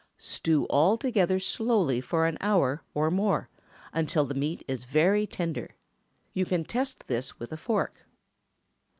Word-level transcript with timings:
Stew 0.17 0.65
all 0.65 0.97
together 0.97 1.37
slowly 1.37 2.01
for 2.01 2.25
an 2.25 2.35
hour 2.41 2.81
or 2.95 3.11
more, 3.11 3.49
until 3.93 4.25
the 4.25 4.33
meat 4.33 4.63
is 4.67 4.83
very 4.83 5.27
tender; 5.27 5.75
you 6.33 6.43
can 6.43 6.65
test 6.65 7.05
this 7.05 7.37
with 7.37 7.51
a 7.51 7.57
fork. 7.57 8.07